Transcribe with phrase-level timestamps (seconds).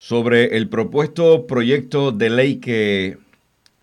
[0.00, 3.18] Sobre el propuesto proyecto de ley que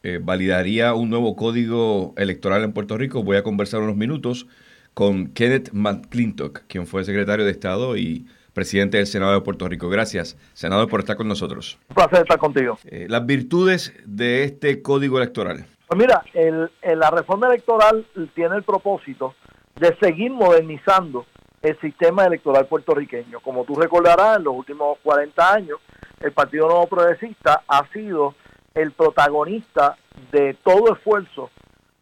[0.02, 4.48] eh, validaría un nuevo código electoral en Puerto Rico, voy a conversar unos minutos
[4.94, 9.90] con Kenneth McClintock, quien fue secretario de Estado y presidente del Senado de Puerto Rico.
[9.90, 11.78] Gracias, senador, por estar con nosotros.
[11.90, 12.80] Un placer estar contigo.
[12.86, 15.66] Eh, las virtudes de este código electoral.
[15.86, 19.36] Pues mira, el, la reforma electoral tiene el propósito
[19.78, 21.26] de seguir modernizando
[21.62, 23.42] el sistema electoral puertorriqueño.
[23.42, 25.80] Como tú recordarás, en los últimos 40 años,
[26.26, 28.34] el Partido Nuevo Progresista ha sido
[28.74, 29.96] el protagonista
[30.32, 31.52] de todo esfuerzo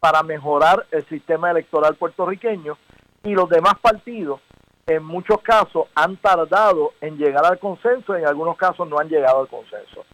[0.00, 2.78] para mejorar el sistema electoral puertorriqueño
[3.22, 4.40] y los demás partidos
[4.86, 9.40] en muchos casos han tardado en llegar al consenso, en algunos casos no han llegado
[9.42, 10.06] al consenso.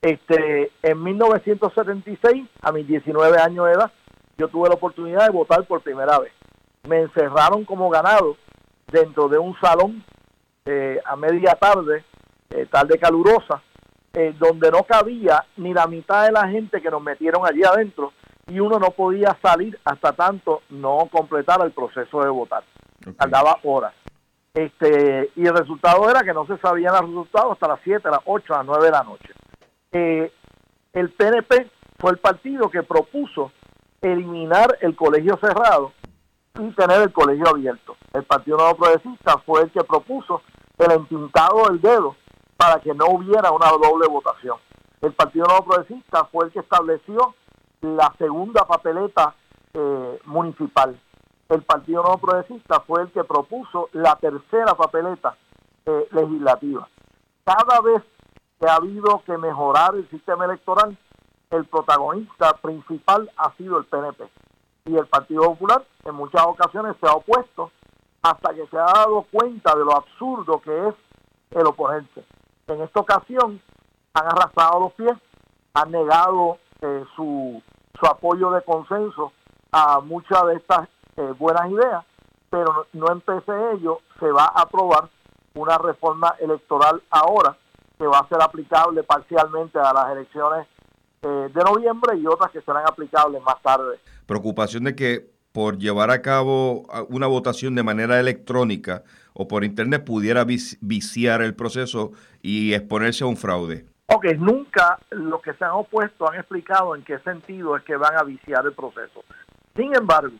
[0.00, 3.92] Este, en 1976, a mis 19 años de edad,
[4.38, 6.32] yo tuve la oportunidad de votar por primera vez.
[6.88, 8.36] Me encerraron como ganado
[8.90, 10.02] dentro de un salón
[10.64, 12.04] eh, a media tarde,
[12.50, 13.62] eh, tarde calurosa,
[14.12, 18.12] eh, donde no cabía ni la mitad de la gente que nos metieron allí adentro
[18.46, 22.64] y uno no podía salir hasta tanto no completara el proceso de votar.
[23.16, 23.92] Tardaba horas.
[24.54, 28.20] Este, y el resultado era que no se sabían los resultados hasta las 7, las
[28.24, 29.34] 8, las 9 de la noche.
[29.92, 30.32] Eh,
[30.94, 33.52] el PNP fue el partido que propuso
[34.00, 35.92] eliminar el colegio cerrado
[36.58, 37.96] y tener el colegio abierto.
[38.12, 40.42] El Partido Nuevo Progresista fue el que propuso
[40.78, 42.16] el entintado del dedo
[42.58, 44.58] para que no hubiera una doble votación.
[45.00, 47.34] El Partido Nuevo Progresista fue el que estableció
[47.80, 49.34] la segunda papeleta
[49.72, 51.00] eh, municipal
[51.48, 55.36] el Partido Nuevo Progresista fue el que propuso la tercera papeleta
[55.86, 56.86] eh, legislativa.
[57.44, 58.02] Cada vez
[58.60, 60.98] que ha habido que mejorar el sistema electoral,
[61.50, 64.28] el protagonista principal ha sido el PNP.
[64.84, 67.70] Y el Partido Popular en muchas ocasiones se ha opuesto
[68.20, 70.94] hasta que se ha dado cuenta de lo absurdo que es
[71.52, 72.24] el oponente.
[72.68, 73.60] En esta ocasión
[74.12, 75.12] han arrastrado los pies,
[75.72, 77.62] han negado eh, su,
[77.98, 79.32] su apoyo de consenso
[79.72, 82.04] a muchas de estas eh, buenas ideas,
[82.50, 85.08] pero no, empecé ello, se va a aprobar
[85.54, 87.56] una reforma electoral ahora
[87.98, 90.66] que va a ser aplicable parcialmente a las elecciones
[91.22, 93.98] eh, de noviembre y otras que serán aplicables más tarde.
[94.26, 99.02] Preocupación de que por llevar a cabo una votación de manera electrónica
[99.38, 102.12] o por internet pudiera viciar el proceso
[102.42, 103.86] y exponerse a un fraude.
[104.06, 108.16] Ok, nunca los que se han opuesto han explicado en qué sentido es que van
[108.16, 109.22] a viciar el proceso.
[109.76, 110.34] Sin embargo,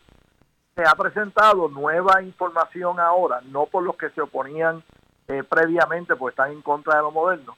[0.75, 4.83] se ha presentado nueva información ahora, no por los que se oponían
[5.29, 7.57] eh, previamente, porque están en contra de lo moderno,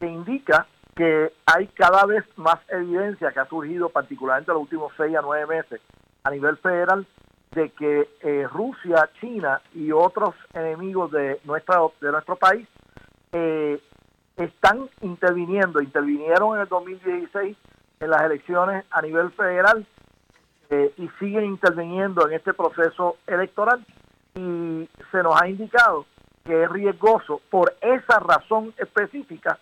[0.00, 0.66] que indica
[0.96, 5.22] que hay cada vez más evidencia que ha surgido, particularmente en los últimos seis a
[5.22, 5.82] nueve meses,
[6.24, 7.06] a nivel federal,
[7.52, 12.68] de que eh, Rusia, China y otros enemigos de, nuestra, de nuestro país
[13.32, 13.80] eh,
[14.36, 17.56] están interviniendo, intervinieron en el 2016
[18.00, 19.86] en las elecciones a nivel federal
[20.70, 23.84] eh, y siguen interviniendo en este proceso electoral
[24.34, 26.06] y se nos ha indicado
[26.44, 29.58] que es riesgoso por esa razón específica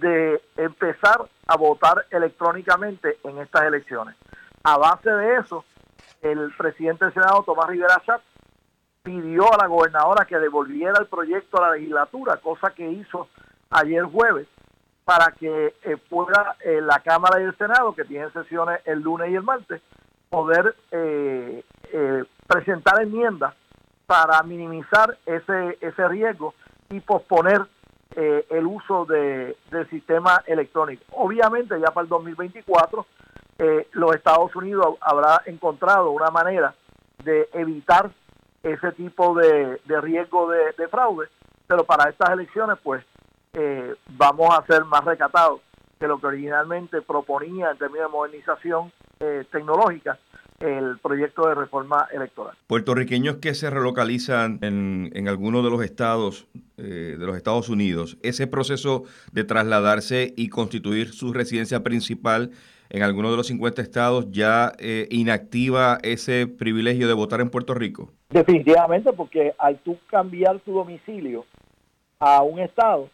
[0.00, 4.16] de empezar a votar electrónicamente en estas elecciones.
[4.64, 5.64] A base de eso,
[6.22, 8.20] el presidente del Senado, Tomás Rivera Chat,
[9.02, 13.28] pidió a la gobernadora que devolviera el proyecto a la legislatura, cosa que hizo
[13.70, 14.48] ayer jueves,
[15.04, 19.30] para que eh, pueda eh, la Cámara y el Senado, que tienen sesiones el lunes
[19.30, 19.80] y el martes,
[20.28, 21.62] poder eh,
[21.92, 23.54] eh, presentar enmiendas
[24.06, 26.54] para minimizar ese, ese riesgo
[26.90, 27.62] y posponer
[28.14, 31.04] eh, el uso de, del sistema electrónico.
[31.12, 33.06] Obviamente ya para el 2024
[33.92, 36.74] los Estados Unidos habrá encontrado una manera
[37.24, 38.10] de evitar
[38.62, 41.28] ese tipo de, riesgo de, de, fraude,
[41.66, 43.04] pero para estas elecciones pues
[44.08, 45.60] vamos a ser más recatados
[45.98, 50.18] que lo que originalmente proponía en términos de modernización eh, tecnológica
[50.60, 52.56] el proyecto de reforma electoral.
[52.66, 56.46] Puertorriqueños que se relocalizan en, en algunos de los estados
[56.78, 62.52] eh, de los Estados Unidos, ese proceso de trasladarse y constituir su residencia principal
[62.90, 67.74] en alguno de los 50 estados ya eh, inactiva ese privilegio de votar en Puerto
[67.74, 68.10] Rico?
[68.30, 71.44] Definitivamente, porque al tú cambiar tu domicilio
[72.18, 73.08] a un estado,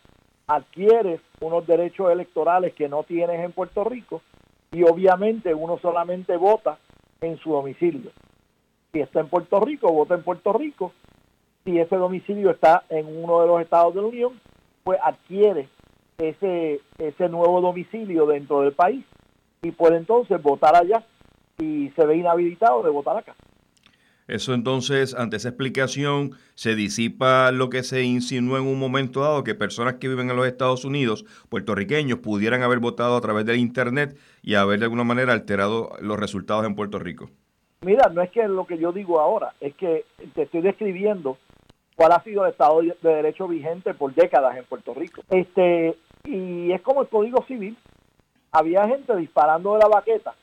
[0.46, 4.22] adquieres unos derechos electorales que no tienes en Puerto Rico
[4.70, 6.78] y obviamente uno solamente vota
[7.20, 8.10] en su domicilio.
[8.92, 10.92] Si está en Puerto Rico, vota en Puerto Rico.
[11.64, 14.40] Si ese domicilio está en uno de los estados de la Unión,
[14.82, 15.68] pues adquiere
[16.18, 19.04] ese, ese nuevo domicilio dentro del país
[19.62, 21.04] y puede entonces votar allá
[21.58, 23.34] y se ve inhabilitado de votar acá.
[24.28, 29.44] Eso entonces, ante esa explicación, se disipa lo que se insinuó en un momento dado,
[29.44, 33.56] que personas que viven en los Estados Unidos, puertorriqueños, pudieran haber votado a través del
[33.56, 37.30] Internet y haber de alguna manera alterado los resultados en Puerto Rico.
[37.82, 40.04] Mira, no es que lo que yo digo ahora, es que
[40.34, 41.36] te estoy describiendo
[41.96, 45.22] cuál ha sido el Estado de Derecho vigente por décadas en Puerto Rico.
[45.30, 47.76] Este Y es como el Código Civil.
[48.52, 50.34] Había gente disparando de la baqueta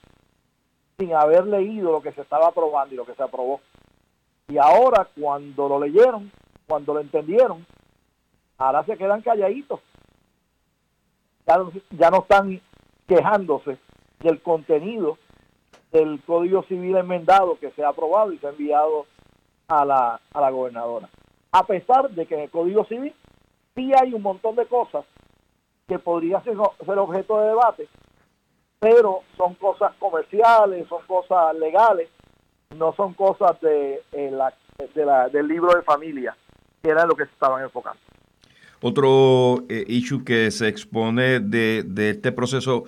[0.97, 3.61] sin haber leído lo que se estaba aprobando y lo que se aprobó.
[4.49, 6.31] Y ahora cuando lo leyeron,
[6.67, 7.65] cuando lo entendieron,
[8.57, 9.79] ahora se quedan calladitos.
[11.45, 12.61] Ya, no están
[13.07, 13.77] quejándose
[14.19, 15.17] del contenido
[15.91, 19.05] del Código Civil enmendado que se ha aprobado y se ha enviado
[19.67, 21.09] a la, a la gobernadora.
[21.51, 23.15] A pesar de que en el Código Civil
[23.73, 25.05] sí hay un montón de cosas
[25.89, 27.87] que podría ser, objeto de debate,
[28.79, 32.07] pero son cosas comerciales, son cosas legales,
[32.77, 34.31] no son cosas de, eh,
[34.93, 36.37] de la, del libro de familia,
[36.81, 37.99] que era lo que se estaban enfocando.
[38.81, 42.85] Otro eh, issue que se expone de, de este proceso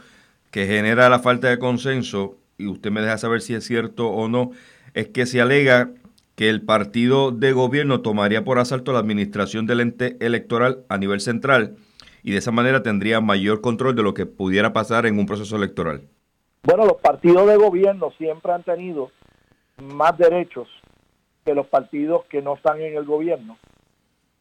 [0.51, 4.27] que genera la falta de consenso, y usted me deja saber si es cierto o
[4.30, 4.51] no,
[4.94, 5.89] es que se alega
[6.36, 11.19] que el partido de gobierno tomaría por asalto la administración del ente electoral a nivel
[11.19, 11.75] central
[12.23, 15.56] y de esa manera tendría mayor control de lo que pudiera pasar en un proceso
[15.56, 16.01] electoral.
[16.63, 19.12] Bueno, los partidos de gobierno siempre han tenido
[19.81, 20.68] más derechos
[21.44, 23.57] que los partidos que no están en el gobierno.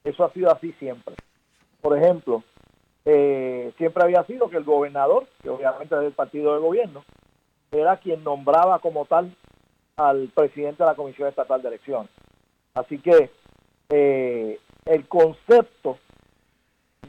[0.05, 1.15] Eso ha sido así siempre.
[1.81, 2.43] Por ejemplo,
[3.07, 7.05] eh, siempre había sido que el gobernador, que obviamente es del partido de gobierno,
[7.73, 9.35] era quien nombraba como tal
[9.97, 12.11] al presidente de la Comisión Estatal de Elecciones.
[12.75, 13.31] Así que
[13.89, 15.99] eh, el concepto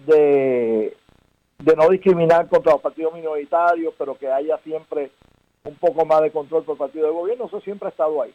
[0.06, 0.98] de,
[1.78, 5.12] no discriminar contra los partidos minoritarios, pero que haya siempre
[5.64, 8.34] un poco más de control por partido de gobierno, eso siempre ha estado ahí.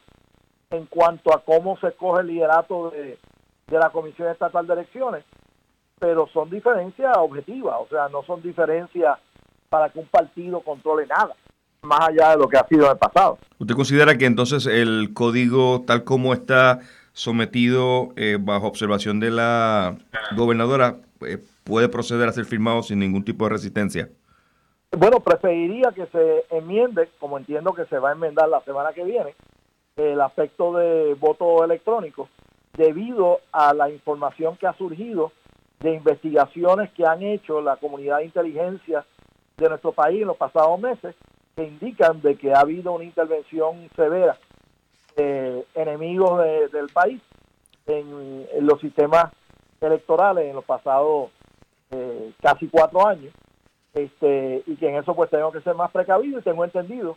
[0.70, 3.18] En cuanto a cómo se coge el liderato de,
[3.66, 5.24] de la Comisión Estatal de Elecciones,
[5.98, 9.18] pero son diferencias objetivas, o sea, no son diferencias
[9.68, 11.34] para que un partido controle nada,
[11.82, 13.38] más allá de lo que ha sido en el pasado.
[13.58, 16.80] ¿Usted considera que entonces el código tal como está
[17.12, 19.96] sometido eh, bajo observación de la
[20.36, 24.08] gobernadora eh, puede proceder a ser firmado sin ningún tipo de resistencia?
[24.92, 29.02] Bueno, preferiría que se enmiende, como entiendo que se va a enmendar la semana que
[29.02, 29.34] viene,
[29.96, 32.28] el aspecto de voto electrónico,
[32.74, 35.32] debido a la información que ha surgido
[35.80, 39.04] de investigaciones que han hecho la comunidad de inteligencia
[39.56, 41.16] de nuestro país en los pasados meses,
[41.56, 44.38] que indican de que ha habido una intervención severa
[45.16, 47.20] de enemigos del país
[47.86, 49.32] en, en los sistemas
[49.80, 51.30] electorales en los pasados
[51.90, 53.32] eh, casi cuatro años,
[53.94, 57.16] este, y que en eso pues tengo que ser más precavido y tengo entendido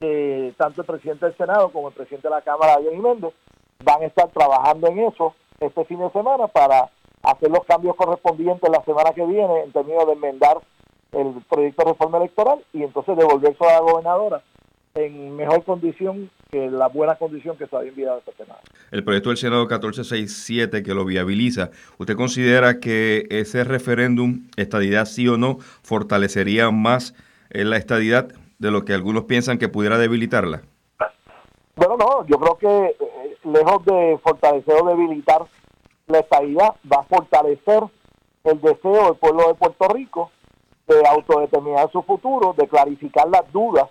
[0.00, 3.32] que tanto el presidente del Senado como el presidente de la Cámara, Johnny Méndez,
[3.84, 6.90] van a estar trabajando en eso este fin de semana para
[7.22, 10.58] hacer los cambios correspondientes la semana que viene en términos de enmendar
[11.12, 14.42] el proyecto de reforma electoral y entonces devolverse a la gobernadora
[14.94, 18.60] en mejor condición que la buena condición que se había enviado este Senado.
[18.90, 25.26] El proyecto del Senado 1467 que lo viabiliza, ¿usted considera que ese referéndum, estadidad sí
[25.28, 27.14] o no, fortalecería más
[27.48, 28.28] la estadidad
[28.58, 30.60] de lo que algunos piensan que pudiera debilitarla?
[31.74, 35.46] Bueno, no, yo creo que eh, lejos de fortalecer o debilitar
[36.06, 37.82] la estadidad, va a fortalecer
[38.44, 40.30] el deseo del pueblo de Puerto Rico
[40.86, 43.88] de autodeterminar su futuro, de clarificar las dudas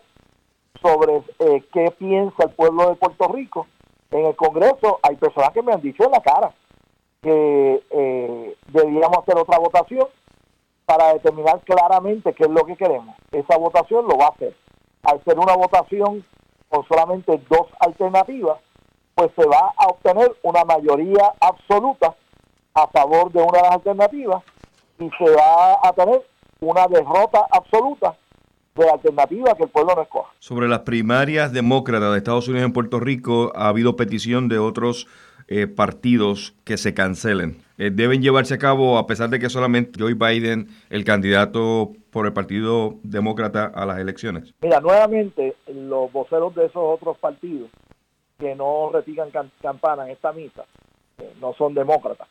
[0.81, 3.67] sobre eh, qué piensa el pueblo de Puerto Rico.
[4.09, 6.53] En el Congreso hay personas que me han dicho en la cara
[7.21, 10.07] que eh, debíamos hacer otra votación
[10.85, 13.15] para determinar claramente qué es lo que queremos.
[13.31, 14.55] Esa votación lo va a hacer.
[15.03, 16.25] Al ser una votación
[16.67, 18.59] con solamente dos alternativas,
[19.15, 22.15] pues se va a obtener una mayoría absoluta
[22.73, 24.43] a favor de una de las alternativas
[24.99, 26.25] y se va a tener
[26.61, 28.15] una derrota absoluta
[28.75, 30.31] de alternativa que el pueblo no escoja.
[30.39, 35.07] Sobre las primarias demócratas de Estados Unidos en Puerto Rico, ha habido petición de otros
[35.47, 37.61] eh, partidos que se cancelen.
[37.77, 42.25] Eh, ¿Deben llevarse a cabo a pesar de que solamente Joe Biden, el candidato por
[42.25, 44.53] el Partido Demócrata a las elecciones?
[44.61, 47.69] Mira, nuevamente, los voceros de esos otros partidos
[48.39, 49.29] que no retiran
[49.61, 50.63] campana en esta misa
[51.17, 52.27] eh, no son demócratas.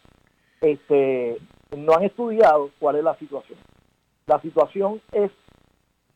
[0.61, 1.39] Este,
[1.77, 3.59] no han estudiado cuál es la situación.
[4.27, 5.31] La situación es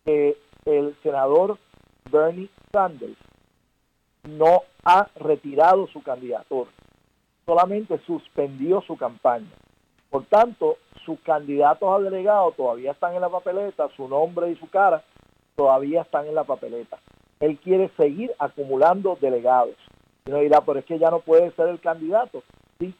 [0.06, 1.58] el senador
[2.10, 3.16] Bernie Sanders
[4.24, 6.70] no ha retirado su candidatura,
[7.46, 9.50] solamente suspendió su campaña.
[10.10, 14.68] Por tanto, sus candidatos a delegado todavía están en la papeleta, su nombre y su
[14.70, 15.02] cara
[15.56, 16.98] todavía están en la papeleta.
[17.40, 19.74] Él quiere seguir acumulando delegados.
[20.24, 22.42] Y uno dirá, pero es que ya no puede ser el candidato.
[22.78, 22.94] Sí,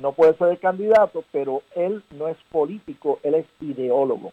[0.00, 4.32] no puede ser el candidato, pero él no es político, él es ideólogo.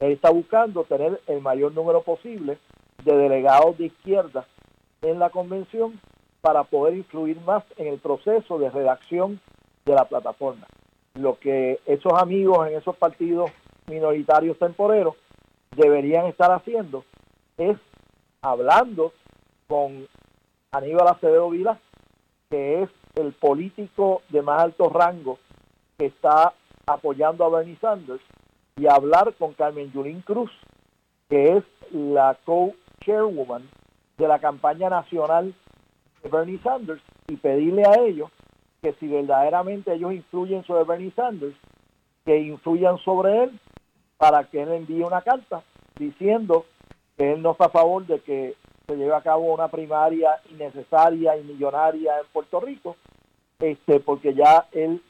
[0.00, 2.58] Él está buscando tener el mayor número posible
[3.04, 4.46] de delegados de izquierda
[5.02, 6.00] en la convención
[6.40, 9.40] para poder influir más en el proceso de redacción
[9.84, 10.66] de la plataforma.
[11.14, 13.50] Lo que esos amigos en esos partidos
[13.86, 15.14] minoritarios temporeros
[15.76, 17.04] deberían estar haciendo
[17.56, 17.76] es
[18.42, 19.12] hablando
[19.66, 20.06] con
[20.72, 21.78] Aníbal Acevedo Vila,
[22.50, 25.38] que es el político de más alto rango
[25.98, 26.52] que está
[26.86, 28.22] apoyando a Bernie Sanders,
[28.76, 30.50] y hablar con Carmen Yulín Cruz,
[31.28, 33.68] que es la co-chairwoman
[34.18, 35.54] de la campaña nacional
[36.22, 38.30] de Bernie Sanders, y pedirle a ellos
[38.82, 41.56] que si verdaderamente ellos influyen sobre Bernie Sanders,
[42.24, 43.60] que influyan sobre él
[44.16, 45.62] para que él envíe una carta
[45.98, 46.64] diciendo
[47.16, 48.54] que él no está a favor de que
[48.86, 52.96] se lleve a cabo una primaria innecesaria y millonaria en Puerto Rico,
[53.60, 55.00] este, porque ya él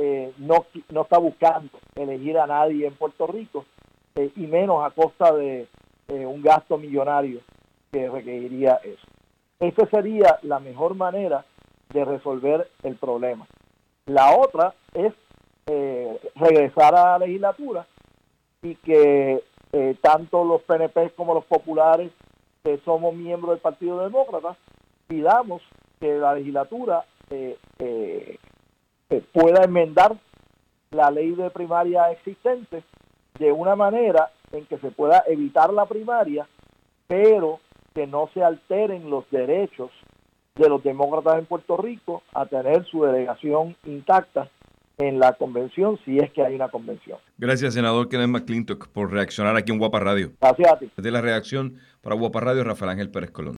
[0.00, 3.64] eh, no, no está buscando elegir a nadie en Puerto Rico,
[4.14, 5.66] eh, y menos a costa de
[6.06, 7.40] eh, un gasto millonario
[7.90, 9.04] que requeriría eso.
[9.58, 11.44] Esa sería la mejor manera
[11.92, 13.48] de resolver el problema.
[14.06, 15.12] La otra es
[16.36, 17.86] regresar a la legislatura
[18.62, 19.42] y que
[20.00, 22.10] tanto los PNP como los populares
[22.62, 24.56] que somos miembros del Partido Demócrata,
[25.08, 25.60] pidamos
[26.00, 27.04] que la legislatura
[29.10, 30.16] eh, pueda enmendar
[30.90, 32.82] la ley de primaria existente
[33.38, 36.46] de una manera en que se pueda evitar la primaria,
[37.06, 37.60] pero
[37.94, 39.90] que no se alteren los derechos
[40.56, 44.48] de los demócratas en Puerto Rico a tener su delegación intacta
[44.98, 47.18] en la convención, si es que hay una convención.
[47.38, 50.32] Gracias, senador Kenneth McClintock, por reaccionar aquí en Guapa Radio.
[50.40, 50.90] Gracias a ti.
[50.96, 53.56] Desde la reacción para Guapa Radio, Rafael Ángel Pérez Colón.